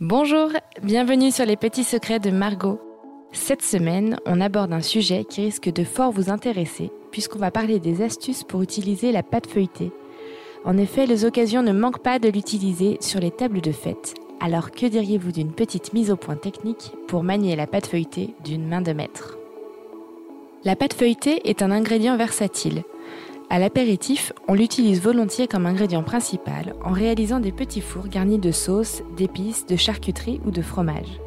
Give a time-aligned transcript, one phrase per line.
[0.00, 0.50] Bonjour,
[0.82, 2.78] bienvenue sur les petits secrets de Margot.
[3.32, 7.80] Cette semaine, on aborde un sujet qui risque de fort vous intéresser puisqu'on va parler
[7.80, 9.92] des astuces pour utiliser la pâte feuilletée.
[10.66, 14.12] En effet, les occasions ne manquent pas de l'utiliser sur les tables de fête.
[14.38, 18.68] Alors que diriez-vous d'une petite mise au point technique pour manier la pâte feuilletée d'une
[18.68, 19.38] main de maître?
[20.64, 22.82] La pâte feuilletée est un ingrédient versatile.
[23.48, 28.50] À l'apéritif, on l'utilise volontiers comme ingrédient principal en réalisant des petits fours garnis de
[28.50, 31.20] sauces, d'épices, de charcuterie ou de fromage.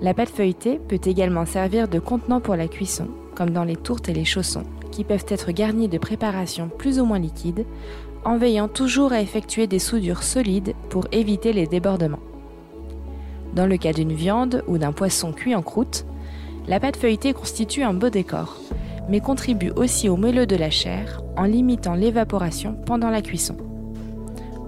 [0.00, 4.08] La pâte feuilletée peut également servir de contenant pour la cuisson, comme dans les tourtes
[4.08, 7.66] et les chaussons, qui peuvent être garnis de préparations plus ou moins liquides,
[8.24, 12.20] en veillant toujours à effectuer des soudures solides pour éviter les débordements.
[13.56, 16.06] Dans le cas d'une viande ou d'un poisson cuit en croûte,
[16.68, 18.56] la pâte feuilletée constitue un beau décor,
[19.10, 23.56] mais contribue aussi au moelleux de la chair en limitant l'évaporation pendant la cuisson.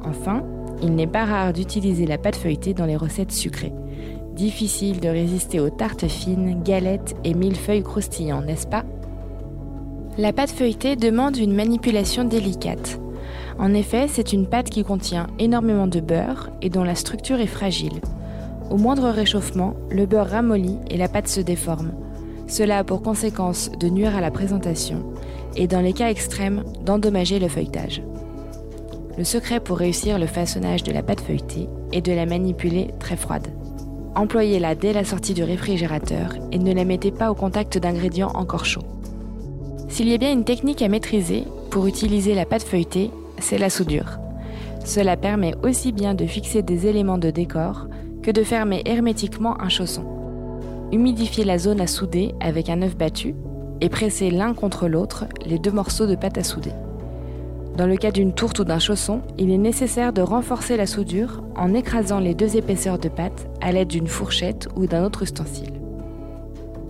[0.05, 0.43] Enfin,
[0.83, 3.73] il n'est pas rare d'utiliser la pâte feuilletée dans les recettes sucrées.
[4.35, 8.85] Difficile de résister aux tartes fines, galettes et millefeuilles croustillants, n'est-ce pas?
[10.19, 12.99] La pâte feuilletée demande une manipulation délicate.
[13.59, 17.47] En effet, c'est une pâte qui contient énormément de beurre et dont la structure est
[17.47, 18.01] fragile.
[18.71, 21.93] Au moindre réchauffement, le beurre ramollit et la pâte se déforme.
[22.53, 25.03] Cela a pour conséquence de nuire à la présentation
[25.57, 28.03] et, dans les cas extrêmes, d'endommager le feuilletage.
[29.17, 33.17] Le secret pour réussir le façonnage de la pâte feuilletée est de la manipuler très
[33.17, 33.49] froide.
[34.17, 38.67] Employez-la dès la sortie du réfrigérateur et ne la mettez pas au contact d'ingrédients encore
[38.67, 38.85] chauds.
[39.89, 43.71] S'il y a bien une technique à maîtriser pour utiliser la pâte feuilletée, c'est la
[43.71, 44.19] soudure.
[44.85, 47.87] Cela permet aussi bien de fixer des éléments de décor
[48.23, 50.22] que de fermer hermétiquement un chausson.
[50.93, 53.35] Humidifiez la zone à souder avec un œuf battu
[53.81, 56.73] et pressez l'un contre l'autre les deux morceaux de pâte à souder.
[57.79, 61.43] Dans le cas d'une tourte ou d'un chausson, il est nécessaire de renforcer la soudure
[61.57, 65.73] en écrasant les deux épaisseurs de pâte à l'aide d'une fourchette ou d'un autre ustensile.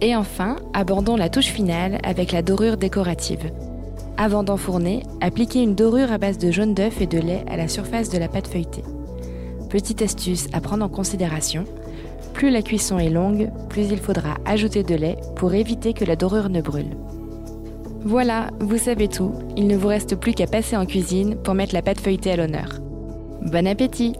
[0.00, 3.52] Et enfin, abordons la touche finale avec la dorure décorative.
[4.16, 7.68] Avant d'enfourner, appliquez une dorure à base de jaune d'œuf et de lait à la
[7.68, 8.82] surface de la pâte feuilletée.
[9.70, 11.64] Petite astuce à prendre en considération,
[12.32, 16.16] plus la cuisson est longue, plus il faudra ajouter de lait pour éviter que la
[16.16, 16.96] dorure ne brûle.
[18.04, 21.74] Voilà, vous savez tout, il ne vous reste plus qu'à passer en cuisine pour mettre
[21.74, 22.80] la pâte feuilletée à l'honneur.
[23.42, 24.14] Bon appétit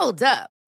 [0.00, 0.59] Hold up.